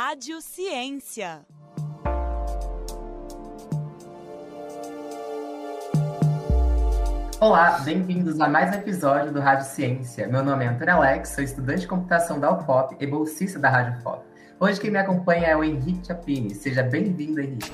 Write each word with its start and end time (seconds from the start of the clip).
Rádio 0.00 0.40
Ciência. 0.40 1.44
Olá, 7.40 7.80
bem-vindos 7.80 8.40
a 8.40 8.48
mais 8.48 8.70
um 8.70 8.78
episódio 8.78 9.32
do 9.32 9.40
Rádio 9.40 9.66
Ciência. 9.66 10.28
Meu 10.28 10.44
nome 10.44 10.64
é 10.64 10.68
Antônio 10.68 10.94
Alex, 10.94 11.30
sou 11.30 11.42
estudante 11.42 11.80
de 11.80 11.88
computação 11.88 12.38
da 12.38 12.56
UFOP 12.56 12.94
e 13.00 13.08
bolsista 13.08 13.58
da 13.58 13.68
Rádio 13.68 13.98
UFOP. 13.98 14.24
Hoje 14.60 14.80
quem 14.80 14.88
me 14.88 14.98
acompanha 14.98 15.48
é 15.48 15.56
o 15.56 15.64
Henrique 15.64 16.06
Chapini. 16.06 16.54
Seja 16.54 16.84
bem-vindo, 16.84 17.40
Henrique. 17.40 17.72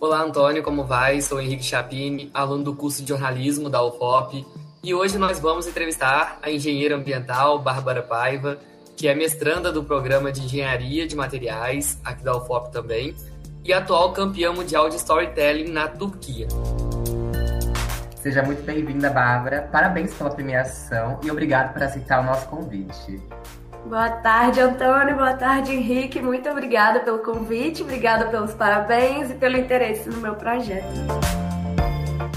Olá, 0.00 0.20
Antônio, 0.20 0.64
como 0.64 0.82
vai? 0.82 1.20
Sou 1.20 1.40
Henrique 1.40 1.62
Chapini, 1.62 2.28
aluno 2.34 2.64
do 2.64 2.74
curso 2.74 3.02
de 3.02 3.08
jornalismo 3.10 3.70
da 3.70 3.80
UFOP. 3.84 4.44
E 4.82 4.92
hoje 4.92 5.16
nós 5.16 5.38
vamos 5.38 5.68
entrevistar 5.68 6.40
a 6.42 6.50
engenheira 6.50 6.96
ambiental 6.96 7.60
Bárbara 7.60 8.02
Paiva, 8.02 8.58
que 8.96 9.08
é 9.08 9.14
mestranda 9.14 9.72
do 9.72 9.82
programa 9.82 10.30
de 10.30 10.42
engenharia 10.42 11.06
de 11.06 11.16
materiais, 11.16 11.98
aqui 12.04 12.22
da 12.22 12.36
UFOP 12.36 12.70
também, 12.72 13.14
e 13.64 13.72
atual 13.72 14.12
campeã 14.12 14.52
mundial 14.52 14.88
de 14.88 14.96
storytelling 14.96 15.70
na 15.70 15.88
Turquia. 15.88 16.48
Seja 18.16 18.42
muito 18.42 18.62
bem-vinda, 18.62 19.10
Bárbara. 19.10 19.68
Parabéns 19.72 20.14
pela 20.14 20.30
premiação 20.30 21.18
e 21.24 21.30
obrigado 21.30 21.72
por 21.72 21.82
aceitar 21.82 22.20
o 22.20 22.24
nosso 22.24 22.46
convite. 22.48 23.20
Boa 23.84 24.10
tarde, 24.10 24.60
Antônio. 24.60 25.16
Boa 25.16 25.34
tarde, 25.34 25.72
Henrique. 25.72 26.22
Muito 26.22 26.48
obrigada 26.48 27.00
pelo 27.00 27.18
convite, 27.18 27.82
obrigada 27.82 28.26
pelos 28.26 28.54
parabéns 28.54 29.30
e 29.30 29.34
pelo 29.34 29.56
interesse 29.56 30.08
no 30.08 30.18
meu 30.18 30.36
projeto. 30.36 30.86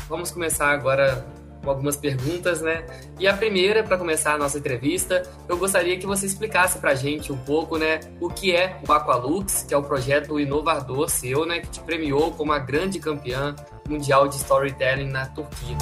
Vamos 0.09 0.31
começar 0.31 0.71
agora 0.71 1.23
algumas 1.69 1.95
perguntas, 1.95 2.61
né? 2.61 2.85
E 3.19 3.27
a 3.27 3.33
primeira, 3.33 3.83
para 3.83 3.97
começar 3.97 4.33
a 4.33 4.37
nossa 4.37 4.57
entrevista, 4.57 5.23
eu 5.47 5.57
gostaria 5.57 5.97
que 5.97 6.05
você 6.05 6.25
explicasse 6.25 6.79
para 6.79 6.91
a 6.91 6.95
gente 6.95 7.31
um 7.31 7.37
pouco, 7.37 7.77
né, 7.77 7.99
o 8.19 8.29
que 8.29 8.55
é 8.55 8.79
o 8.87 8.91
Aqualux, 8.91 9.63
que 9.67 9.73
é 9.73 9.77
o 9.77 9.83
projeto 9.83 10.39
inovador 10.39 11.09
seu, 11.09 11.45
né, 11.45 11.59
que 11.59 11.67
te 11.67 11.79
premiou 11.81 12.31
como 12.31 12.51
a 12.51 12.59
grande 12.59 12.99
campeã 12.99 13.55
mundial 13.87 14.27
de 14.27 14.35
storytelling 14.35 15.09
na 15.09 15.25
Turquia. 15.27 15.77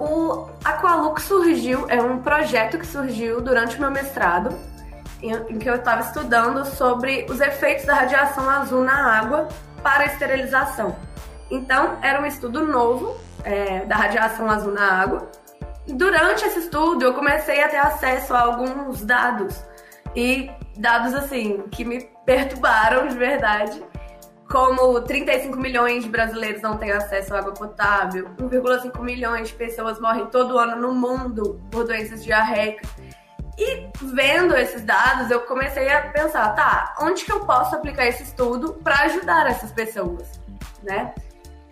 O 0.00 0.48
Aqualux 0.64 1.22
surgiu, 1.22 1.86
é 1.88 2.02
um 2.02 2.18
projeto 2.18 2.78
que 2.78 2.86
surgiu 2.86 3.40
durante 3.40 3.76
o 3.76 3.80
meu 3.80 3.90
mestrado, 3.90 4.52
em, 5.22 5.58
que 5.58 5.70
eu 5.70 5.76
estava 5.76 6.02
estudando 6.02 6.64
sobre 6.64 7.26
os 7.30 7.40
efeitos 7.40 7.84
da 7.84 7.94
radiação 7.94 8.48
azul 8.48 8.82
na 8.82 9.18
água 9.18 9.48
para 9.82 10.06
esterilização. 10.06 10.96
Então, 11.50 11.98
era 12.02 12.20
um 12.20 12.26
estudo 12.26 12.66
novo 12.66 13.16
é, 13.44 13.84
da 13.84 13.96
radiação 13.96 14.48
azul 14.48 14.72
na 14.72 15.00
água. 15.00 15.30
Durante 15.86 16.44
esse 16.44 16.60
estudo, 16.60 17.04
eu 17.04 17.14
comecei 17.14 17.62
a 17.62 17.68
ter 17.68 17.78
acesso 17.78 18.34
a 18.34 18.40
alguns 18.40 19.04
dados, 19.04 19.64
e 20.14 20.50
dados 20.76 21.14
assim, 21.14 21.64
que 21.70 21.84
me 21.84 22.08
perturbaram 22.24 23.08
de 23.08 23.16
verdade 23.16 23.82
como 24.52 25.00
35 25.00 25.56
milhões 25.56 26.04
de 26.04 26.10
brasileiros 26.10 26.60
não 26.60 26.76
têm 26.76 26.92
acesso 26.92 27.34
à 27.34 27.38
água 27.38 27.54
potável, 27.54 28.28
1,5 28.38 29.00
milhões 29.00 29.48
de 29.48 29.54
pessoas 29.54 29.98
morrem 29.98 30.26
todo 30.26 30.58
ano 30.58 30.76
no 30.76 30.94
mundo 30.94 31.58
por 31.70 31.86
doenças 31.86 32.22
diarreicas. 32.22 32.86
E 33.58 33.88
vendo 34.02 34.54
esses 34.54 34.82
dados, 34.82 35.30
eu 35.30 35.40
comecei 35.40 35.90
a 35.90 36.02
pensar, 36.10 36.54
tá, 36.54 36.94
onde 37.00 37.24
que 37.24 37.32
eu 37.32 37.40
posso 37.40 37.74
aplicar 37.74 38.06
esse 38.06 38.24
estudo 38.24 38.74
para 38.74 39.04
ajudar 39.04 39.46
essas 39.46 39.72
pessoas, 39.72 40.38
né? 40.82 41.14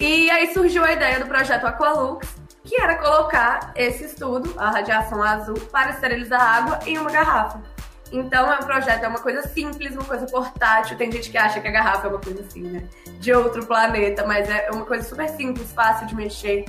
E 0.00 0.30
aí 0.30 0.50
surgiu 0.54 0.82
a 0.82 0.92
ideia 0.92 1.20
do 1.20 1.26
projeto 1.26 1.66
Aqualux, 1.66 2.26
que 2.64 2.80
era 2.80 2.96
colocar 2.96 3.70
esse 3.76 4.06
estudo, 4.06 4.54
a 4.56 4.70
radiação 4.70 5.22
azul, 5.22 5.60
para 5.70 5.90
esterilizar 5.90 6.40
água 6.40 6.78
em 6.86 6.96
uma 6.96 7.10
garrafa. 7.10 7.60
Então, 8.10 8.50
é 8.50 8.56
um 8.56 8.62
projeto, 8.62 9.04
é 9.04 9.08
uma 9.08 9.18
coisa 9.18 9.46
simples, 9.46 9.94
uma 9.94 10.04
coisa 10.04 10.24
portátil. 10.24 10.96
Tem 10.96 11.12
gente 11.12 11.30
que 11.30 11.36
acha 11.36 11.60
que 11.60 11.68
a 11.68 11.70
garrafa 11.70 12.06
é 12.06 12.10
uma 12.10 12.18
coisa 12.18 12.40
assim, 12.40 12.62
né? 12.62 12.82
De 13.20 13.32
outro 13.34 13.66
planeta, 13.66 14.26
mas 14.26 14.48
é 14.48 14.70
uma 14.72 14.86
coisa 14.86 15.06
super 15.06 15.28
simples, 15.28 15.70
fácil 15.70 16.06
de 16.06 16.16
mexer. 16.16 16.64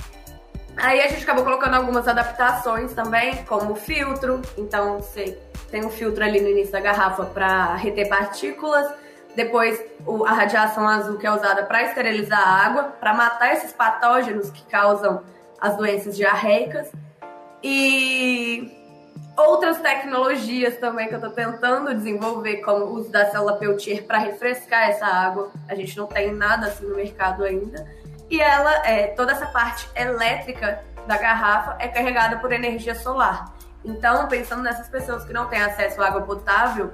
Aí 0.76 1.00
a 1.00 1.08
gente 1.08 1.22
acabou 1.22 1.42
colocando 1.42 1.74
algumas 1.74 2.06
adaptações 2.06 2.92
também, 2.92 3.44
como 3.46 3.74
filtro. 3.74 4.42
Então, 4.58 4.98
você 4.98 5.38
tem 5.70 5.84
um 5.84 5.90
filtro 5.90 6.22
ali 6.22 6.38
no 6.38 6.48
início 6.48 6.72
da 6.72 6.80
garrafa 6.80 7.24
para 7.24 7.74
reter 7.76 8.10
partículas. 8.10 8.92
Depois, 9.34 9.82
a 10.26 10.32
radiação 10.32 10.86
azul, 10.86 11.18
que 11.18 11.26
é 11.26 11.32
usada 11.32 11.62
para 11.64 11.82
esterilizar 11.84 12.38
a 12.38 12.66
água, 12.66 12.82
para 13.00 13.14
matar 13.14 13.52
esses 13.52 13.72
patógenos 13.72 14.50
que 14.50 14.62
causam 14.66 15.22
as 15.60 15.76
doenças 15.76 16.16
diarreicas. 16.16 16.90
E 17.62 18.70
outras 19.36 19.78
tecnologias 19.78 20.76
também 20.76 21.08
que 21.08 21.14
eu 21.14 21.18
estou 21.18 21.32
tentando 21.32 21.94
desenvolver, 21.94 22.56
como 22.58 22.84
o 22.84 22.94
uso 22.94 23.10
da 23.10 23.30
célula 23.30 23.56
Peltier 23.56 24.04
para 24.04 24.18
refrescar 24.18 24.88
essa 24.88 25.06
água. 25.06 25.50
A 25.68 25.74
gente 25.74 25.96
não 25.96 26.06
tem 26.06 26.32
nada 26.32 26.66
assim 26.66 26.86
no 26.86 26.96
mercado 26.96 27.44
ainda. 27.44 27.86
E 28.28 28.40
ela, 28.40 28.86
é, 28.86 29.08
toda 29.08 29.32
essa 29.32 29.46
parte 29.46 29.88
elétrica 29.94 30.82
da 31.06 31.16
garrafa 31.16 31.76
é 31.78 31.88
carregada 31.88 32.38
por 32.38 32.52
energia 32.52 32.94
solar. 32.94 33.54
Então, 33.84 34.28
pensando 34.28 34.62
nessas 34.62 34.88
pessoas 34.88 35.24
que 35.24 35.32
não 35.32 35.48
têm 35.48 35.60
acesso 35.60 36.00
à 36.02 36.06
água 36.06 36.22
potável, 36.22 36.92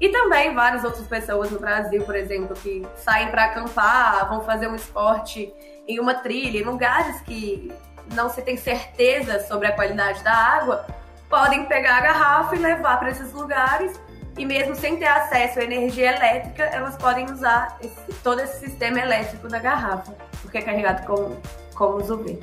e 0.00 0.08
também 0.10 0.54
várias 0.54 0.84
outras 0.84 1.06
pessoas 1.06 1.50
no 1.50 1.58
Brasil, 1.58 2.04
por 2.04 2.14
exemplo, 2.14 2.54
que 2.54 2.86
saem 2.96 3.28
para 3.30 3.44
acampar, 3.44 4.28
vão 4.28 4.42
fazer 4.42 4.68
um 4.68 4.76
esporte 4.76 5.52
em 5.86 5.98
uma 5.98 6.14
trilha, 6.14 6.58
em 6.58 6.64
lugares 6.64 7.20
que 7.22 7.72
não 8.14 8.28
se 8.28 8.40
tem 8.42 8.56
certeza 8.56 9.40
sobre 9.40 9.66
a 9.66 9.72
qualidade 9.72 10.22
da 10.22 10.32
água, 10.32 10.86
podem 11.28 11.64
pegar 11.66 11.98
a 11.98 12.00
garrafa 12.00 12.54
e 12.54 12.58
levar 12.58 12.98
para 12.98 13.10
esses 13.10 13.32
lugares 13.32 14.00
e 14.38 14.46
mesmo 14.46 14.76
sem 14.76 14.96
ter 14.96 15.06
acesso 15.06 15.58
à 15.58 15.64
energia 15.64 16.14
elétrica, 16.14 16.62
elas 16.62 16.96
podem 16.96 17.28
usar 17.30 17.76
esse, 17.82 18.20
todo 18.22 18.40
esse 18.40 18.60
sistema 18.60 19.00
elétrico 19.00 19.48
da 19.48 19.58
garrafa, 19.58 20.14
porque 20.40 20.58
é 20.58 20.62
carregado 20.62 21.04
com, 21.06 21.36
com 21.74 21.96
os 21.96 22.08
UV. 22.08 22.38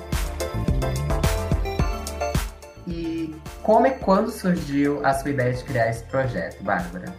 E 2.85 3.33
como 3.63 3.87
e 3.87 3.91
quando 3.91 4.29
surgiu 4.29 5.03
a 5.05 5.13
sua 5.13 5.31
ideia 5.31 5.53
de 5.53 5.63
criar 5.63 5.89
esse 5.89 6.03
projeto, 6.03 6.61
Bárbara? 6.61 7.15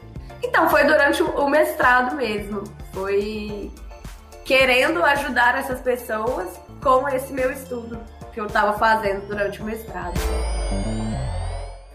Então, 0.56 0.70
foi 0.70 0.84
durante 0.84 1.22
o 1.22 1.48
mestrado 1.50 2.16
mesmo. 2.16 2.64
Foi 2.90 3.70
querendo 4.42 5.04
ajudar 5.04 5.58
essas 5.58 5.82
pessoas 5.82 6.48
com 6.82 7.06
esse 7.10 7.30
meu 7.30 7.52
estudo 7.52 8.00
que 8.32 8.40
eu 8.40 8.46
estava 8.46 8.78
fazendo 8.78 9.26
durante 9.26 9.60
o 9.60 9.64
mestrado. 9.66 10.18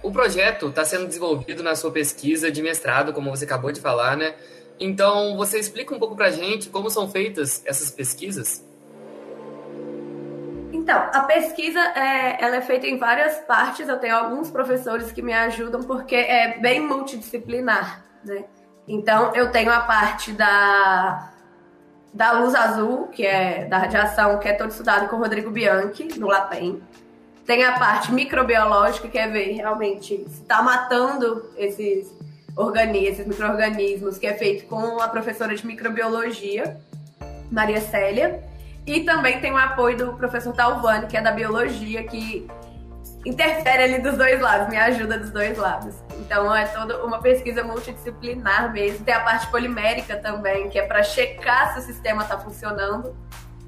O 0.03 0.11
projeto 0.11 0.67
está 0.67 0.85
sendo 0.85 1.07
desenvolvido 1.07 1.63
na 1.63 1.75
sua 1.75 1.89
pesquisa 1.89 2.51
de 2.51 2.61
mestrado, 2.61 3.13
como 3.13 3.31
você 3.31 3.45
acabou 3.45 3.71
de 3.71 3.81
falar, 3.81 4.15
né? 4.15 4.35
Então, 4.79 5.35
você 5.35 5.57
explica 5.57 5.95
um 5.95 5.97
pouco 5.97 6.15
para 6.15 6.27
a 6.27 6.31
gente 6.31 6.69
como 6.69 6.87
são 6.91 7.09
feitas 7.09 7.63
essas 7.65 7.89
pesquisas? 7.89 8.63
Então, 10.71 11.09
a 11.11 11.21
pesquisa 11.21 11.79
é, 11.79 12.37
ela 12.39 12.57
é 12.57 12.61
feita 12.61 12.85
em 12.85 12.99
várias 12.99 13.39
partes. 13.39 13.89
Eu 13.89 13.97
tenho 13.97 14.15
alguns 14.15 14.51
professores 14.51 15.11
que 15.11 15.23
me 15.23 15.33
ajudam 15.33 15.81
porque 15.81 16.15
é 16.15 16.59
bem 16.59 16.79
multidisciplinar, 16.79 18.10
né? 18.23 18.45
Então, 18.87 19.33
eu 19.35 19.51
tenho 19.51 19.71
a 19.71 19.81
parte 19.81 20.31
da, 20.31 21.31
da 22.13 22.31
luz 22.33 22.53
azul, 22.55 23.07
que 23.07 23.25
é 23.25 23.65
da 23.65 23.77
radiação, 23.77 24.39
que 24.39 24.47
é 24.47 24.53
todo 24.53 24.71
estudado 24.71 25.07
com 25.07 25.17
o 25.17 25.19
Rodrigo 25.19 25.51
Bianchi, 25.51 26.19
no 26.19 26.27
LAPEN. 26.27 26.81
Tem 27.45 27.63
a 27.63 27.77
parte 27.77 28.11
microbiológica, 28.11 29.07
que 29.07 29.17
é 29.17 29.27
ver 29.27 29.53
realmente 29.53 30.17
se 30.27 30.41
está 30.41 30.61
matando 30.61 31.49
esses 31.57 32.13
organismos, 32.55 33.09
esses 33.09 33.27
micro-organismos, 33.27 34.17
que 34.17 34.27
é 34.27 34.33
feito 34.33 34.65
com 34.65 34.99
a 34.99 35.07
professora 35.07 35.55
de 35.55 35.65
microbiologia, 35.65 36.77
Maria 37.51 37.81
Célia. 37.81 38.43
E 38.85 39.01
também 39.01 39.39
tem 39.39 39.51
o 39.51 39.57
apoio 39.57 39.97
do 39.97 40.13
professor 40.13 40.53
Talvani, 40.53 41.07
que 41.07 41.15
é 41.15 41.21
da 41.21 41.31
biologia, 41.31 42.03
que 42.03 42.47
interfere 43.25 43.83
ali 43.83 43.99
dos 43.99 44.17
dois 44.17 44.39
lados, 44.41 44.67
me 44.69 44.77
ajuda 44.77 45.17
dos 45.17 45.31
dois 45.31 45.57
lados. 45.57 45.95
Então 46.19 46.53
é 46.55 46.65
toda 46.65 47.03
uma 47.03 47.19
pesquisa 47.21 47.63
multidisciplinar 47.63 48.71
mesmo. 48.71 49.05
Tem 49.05 49.13
a 49.13 49.19
parte 49.19 49.47
polimérica 49.47 50.17
também, 50.17 50.69
que 50.69 50.79
é 50.79 50.85
para 50.85 51.03
checar 51.03 51.73
se 51.73 51.79
o 51.79 51.81
sistema 51.83 52.23
está 52.23 52.37
funcionando. 52.37 53.15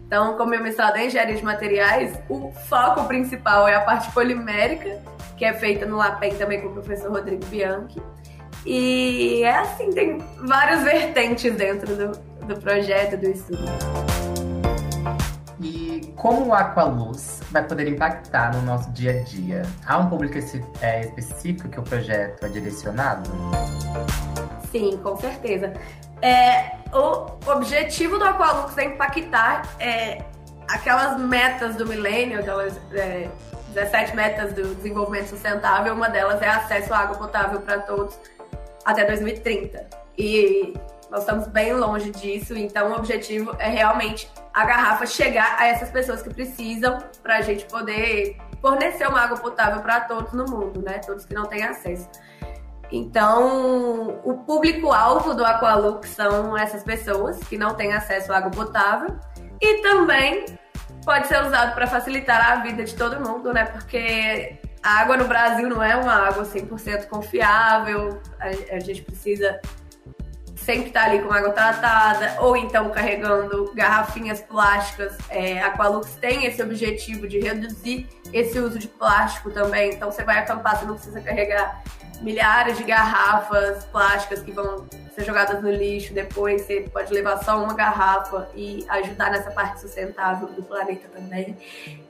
Então, 0.05 0.37
como 0.37 0.51
meu 0.51 0.61
mestrado 0.61 0.97
é 0.97 1.07
engenharia 1.07 1.35
de 1.35 1.43
materiais, 1.43 2.19
o 2.29 2.51
foco 2.69 3.05
principal 3.05 3.67
é 3.67 3.75
a 3.75 3.81
parte 3.81 4.11
polimérica, 4.11 5.01
que 5.37 5.45
é 5.45 5.53
feita 5.53 5.85
no 5.85 5.97
LAPEN 5.97 6.35
também 6.35 6.61
com 6.61 6.67
o 6.67 6.73
professor 6.73 7.11
Rodrigo 7.11 7.43
Bianchi. 7.45 8.01
E 8.65 9.43
é 9.43 9.57
assim, 9.57 9.89
tem 9.89 10.19
várias 10.45 10.83
vertentes 10.83 11.53
dentro 11.55 11.95
do, 11.95 12.11
do 12.45 12.61
projeto, 12.61 13.17
do 13.17 13.29
estudo. 13.29 13.63
E 15.61 16.13
como 16.15 16.47
o 16.47 16.53
Aqualuz 16.53 17.41
vai 17.51 17.63
poder 17.63 17.87
impactar 17.87 18.55
no 18.55 18.61
nosso 18.63 18.89
dia 18.91 19.19
a 19.19 19.23
dia? 19.23 19.61
Há 19.85 19.97
um 19.99 20.09
público 20.09 20.37
é, 20.81 21.01
específico 21.01 21.69
que 21.69 21.79
o 21.79 21.83
projeto 21.83 22.45
é 22.45 22.49
direcionado? 22.49 23.29
Sim, 24.71 24.97
com 24.97 25.15
certeza. 25.17 25.73
É, 26.21 26.77
o 26.91 27.27
objetivo 27.51 28.17
do 28.17 28.25
Aqualux 28.25 28.77
é 28.77 28.85
impactar 28.85 29.63
é, 29.79 30.23
aquelas 30.67 31.19
metas 31.19 31.75
do 31.75 31.85
milênio, 31.85 32.39
aquelas 32.39 32.79
é, 32.93 33.29
17 33.73 34.15
metas 34.15 34.53
do 34.53 34.75
desenvolvimento 34.75 35.27
sustentável. 35.27 35.93
Uma 35.93 36.09
delas 36.09 36.41
é 36.41 36.47
acesso 36.47 36.93
à 36.93 36.99
água 36.99 37.17
potável 37.17 37.61
para 37.61 37.79
todos 37.79 38.17
até 38.85 39.05
2030. 39.05 39.87
E 40.17 40.73
nós 41.13 41.21
estamos 41.21 41.47
bem 41.47 41.71
longe 41.73 42.09
disso, 42.09 42.57
então 42.57 42.91
o 42.91 42.95
objetivo 42.95 43.55
é 43.59 43.69
realmente 43.69 44.27
a 44.51 44.65
garrafa 44.65 45.05
chegar 45.05 45.57
a 45.59 45.67
essas 45.67 45.91
pessoas 45.91 46.23
que 46.23 46.33
precisam 46.33 46.97
para 47.21 47.37
a 47.37 47.41
gente 47.41 47.65
poder 47.65 48.35
fornecer 48.59 49.07
uma 49.07 49.21
água 49.21 49.37
potável 49.37 49.79
para 49.83 50.01
todos 50.01 50.33
no 50.33 50.45
mundo, 50.45 50.81
né? 50.81 50.97
Todos 51.05 51.23
que 51.23 51.35
não 51.35 51.45
têm 51.45 51.61
acesso. 51.61 52.09
Então, 52.91 54.19
o 54.23 54.39
público-alvo 54.39 55.35
do 55.35 55.45
Aqualux 55.45 56.09
são 56.09 56.57
essas 56.57 56.81
pessoas 56.83 57.37
que 57.43 57.59
não 57.59 57.75
têm 57.75 57.93
acesso 57.93 58.33
à 58.33 58.37
água 58.37 58.49
potável 58.49 59.15
e 59.61 59.83
também 59.83 60.45
pode 61.05 61.27
ser 61.27 61.43
usado 61.45 61.75
para 61.75 61.85
facilitar 61.85 62.53
a 62.53 62.55
vida 62.63 62.83
de 62.83 62.95
todo 62.95 63.19
mundo, 63.19 63.53
né? 63.53 63.65
Porque 63.65 64.57
a 64.81 65.01
água 65.01 65.15
no 65.15 65.27
Brasil 65.27 65.69
não 65.69 65.83
é 65.83 65.95
uma 65.95 66.27
água 66.27 66.43
100% 66.43 67.07
confiável, 67.07 68.19
a, 68.39 68.47
a 68.75 68.79
gente 68.79 69.03
precisa 69.03 69.59
sempre 70.63 70.87
estar 70.87 71.05
ali 71.05 71.21
com 71.21 71.31
água 71.31 71.51
tratada, 71.51 72.37
ou 72.39 72.55
então 72.55 72.89
carregando 72.89 73.71
garrafinhas 73.73 74.41
plásticas. 74.41 75.15
É, 75.29 75.61
a 75.61 75.67
Aqualux 75.67 76.15
tem 76.15 76.45
esse 76.45 76.61
objetivo 76.61 77.27
de 77.27 77.39
reduzir 77.39 78.07
esse 78.31 78.59
uso 78.59 78.79
de 78.79 78.87
plástico 78.87 79.51
também. 79.51 79.91
Então 79.93 80.11
você 80.11 80.23
vai 80.23 80.39
acampar, 80.39 80.79
você 80.79 80.85
não 80.85 80.95
precisa 80.95 81.21
carregar 81.21 81.83
milhares 82.21 82.77
de 82.77 82.83
garrafas 82.83 83.83
plásticas 83.85 84.41
que 84.41 84.51
vão 84.51 84.85
ser 85.13 85.25
jogadas 85.25 85.61
no 85.61 85.69
lixo 85.69 86.13
depois. 86.13 86.61
Você 86.61 86.89
pode 86.91 87.13
levar 87.13 87.43
só 87.43 87.61
uma 87.61 87.73
garrafa 87.73 88.49
e 88.55 88.85
ajudar 88.89 89.31
nessa 89.31 89.51
parte 89.51 89.81
sustentável 89.81 90.47
do 90.47 90.63
planeta 90.63 91.07
também. 91.13 91.57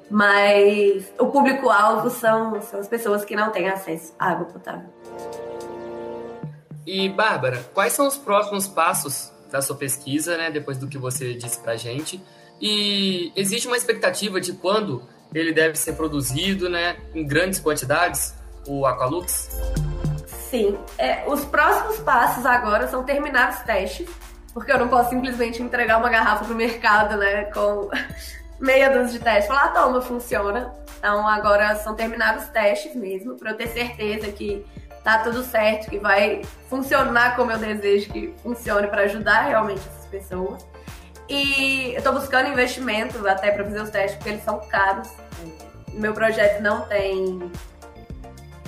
Mas 0.10 1.12
o 1.18 1.28
público-alvo 1.28 2.10
são, 2.10 2.62
são 2.62 2.80
as 2.80 2.88
pessoas 2.88 3.26
que 3.26 3.36
não 3.36 3.52
têm 3.52 3.68
acesso 3.68 4.14
à 4.20 4.30
água 4.30 4.46
potável. 4.46 4.88
E, 6.86 7.08
Bárbara, 7.10 7.64
quais 7.74 7.94
são 7.94 8.08
os 8.08 8.18
próximos 8.18 8.68
passos 8.68 9.32
da 9.50 9.62
sua 9.62 9.76
pesquisa, 9.76 10.38
né, 10.38 10.52
depois 10.52 10.78
do 10.78 10.88
que 10.88 10.98
você 10.98 11.34
disse 11.34 11.60
para 11.60 11.76
gente? 11.76 12.22
E 12.62 13.32
existe 13.36 13.68
uma 13.68 13.78
expectativa 13.78 14.40
de 14.40 14.54
quando 14.54 15.08
ele 15.34 15.52
deve 15.52 15.76
ser 15.76 15.94
produzido 15.94 16.70
né, 16.70 16.98
em 17.14 17.26
grandes 17.26 17.60
quantidades, 17.60 18.36
o 18.68 18.86
Aqualux? 18.86 19.50
Sim. 20.50 20.78
É, 20.98 21.24
os 21.28 21.44
próximos 21.46 21.98
passos 22.00 22.46
agora 22.46 22.88
são 22.88 23.04
terminar 23.04 23.52
os 23.52 23.60
testes, 23.62 24.08
porque 24.54 24.72
eu 24.72 24.78
não 24.78 24.88
posso 24.88 25.10
simplesmente 25.10 25.62
entregar 25.62 25.98
uma 25.98 26.10
garrafa 26.10 26.46
pro 26.46 26.56
mercado, 26.56 27.18
né, 27.18 27.46
com 27.46 27.90
meia 28.60 28.90
dúzia 28.90 29.18
de 29.18 29.20
testes. 29.20 29.48
Falar, 29.48 29.66
ah, 29.66 29.70
toma, 29.70 30.02
funciona. 30.02 30.74
Então 31.00 31.28
agora 31.28 31.76
são 31.76 31.96
terminados 31.96 32.44
os 32.44 32.50
testes 32.50 32.96
mesmo, 32.96 33.36
para 33.36 33.52
eu 33.52 33.58
ter 33.58 33.68
certeza 33.68 34.32
que 34.32 34.66
tá 35.04 35.20
tudo 35.20 35.44
certo, 35.44 35.90
que 35.90 36.00
vai 36.00 36.42
funcionar 36.70 37.36
como 37.36 37.52
eu 37.52 37.58
desejo 37.58 38.12
que 38.12 38.34
funcione 38.42 38.88
para 38.88 39.04
ajudar 39.04 39.48
realmente 39.48 39.82
essas 39.82 40.06
pessoas. 40.08 40.66
E 41.30 41.94
eu 41.96 42.02
tô 42.02 42.12
buscando 42.12 42.50
investimento 42.50 43.26
até 43.28 43.52
para 43.52 43.64
fazer 43.64 43.82
os 43.82 43.90
testes, 43.90 44.16
porque 44.16 44.30
eles 44.30 44.44
são 44.44 44.60
caros. 44.68 45.10
Meu 45.94 46.14
projeto 46.14 46.62
não 46.62 46.82
tem 46.88 47.52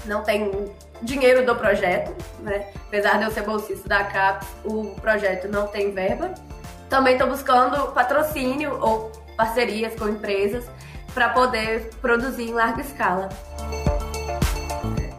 não 0.06 0.24
tem 0.24 0.72
dinheiro 1.02 1.46
do 1.46 1.56
projeto, 1.56 2.16
né? 2.40 2.68
Apesar 2.88 3.18
de 3.18 3.26
eu 3.26 3.32
ser 3.32 3.42
bolsista 3.42 3.90
da 3.90 4.04
CAPES, 4.04 4.48
o 4.64 4.96
projeto 5.02 5.48
não 5.48 5.68
tem 5.68 5.92
verba. 5.92 6.34
Também 6.90 7.14
estou 7.14 7.28
buscando 7.28 7.92
patrocínio 7.92 8.80
ou 8.82 9.12
parcerias 9.36 9.96
com 9.96 10.08
empresas 10.08 10.66
para 11.14 11.30
poder 11.30 11.90
produzir 12.02 12.50
em 12.50 12.54
larga 12.54 12.82
escala. 12.82 13.30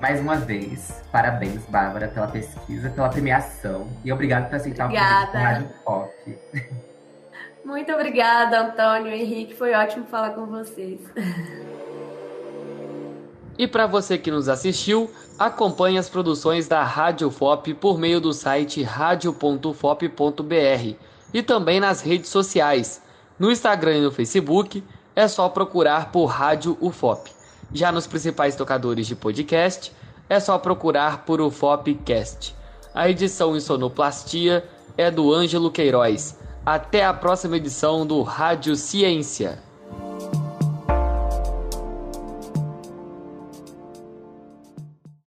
Mais 0.06 0.20
uma 0.20 0.36
vez, 0.36 1.02
parabéns, 1.10 1.64
Bárbara, 1.68 2.06
pela 2.06 2.28
pesquisa, 2.28 2.88
pela 2.90 3.08
premiação 3.08 3.88
e 4.04 4.12
obrigado 4.12 4.48
por 4.48 4.54
aceitar 4.54 4.84
obrigada. 4.84 5.10
o 5.10 5.18
convite 5.18 5.32
da 5.32 5.40
Rádio 5.40 5.68
Pop. 5.84 6.38
Muito 7.64 7.92
obrigada, 7.92 8.60
Antônio 8.60 9.12
e 9.12 9.20
Henrique. 9.20 9.54
Foi 9.56 9.74
ótimo 9.74 10.06
falar 10.06 10.30
com 10.30 10.46
vocês. 10.46 11.00
E 13.58 13.66
para 13.66 13.88
você 13.88 14.16
que 14.16 14.30
nos 14.30 14.48
assistiu, 14.48 15.10
acompanhe 15.36 15.98
as 15.98 16.08
produções 16.08 16.68
da 16.68 16.84
Rádio 16.84 17.28
FOP 17.28 17.74
por 17.74 17.98
meio 17.98 18.20
do 18.20 18.32
site 18.32 18.84
radio.fop.br 18.84 19.74
e 21.34 21.42
também 21.42 21.80
nas 21.80 22.00
redes 22.00 22.30
sociais. 22.30 23.02
No 23.36 23.50
Instagram 23.50 23.96
e 23.96 24.02
no 24.02 24.12
Facebook 24.12 24.84
é 25.16 25.26
só 25.26 25.48
procurar 25.48 26.12
por 26.12 26.26
Rádio 26.26 26.78
UFOP. 26.80 27.35
Já 27.72 27.90
nos 27.90 28.06
principais 28.06 28.54
tocadores 28.56 29.06
de 29.06 29.16
podcast, 29.16 29.92
é 30.28 30.40
só 30.40 30.58
procurar 30.58 31.24
por 31.24 31.40
UFOPcast. 31.40 32.54
A 32.94 33.08
edição 33.10 33.56
em 33.56 33.60
sonoplastia 33.60 34.64
é 34.96 35.10
do 35.10 35.32
Ângelo 35.32 35.70
Queiroz. 35.70 36.38
Até 36.64 37.04
a 37.04 37.12
próxima 37.12 37.56
edição 37.56 38.06
do 38.06 38.22
Rádio 38.22 38.74
Ciência. 38.74 39.65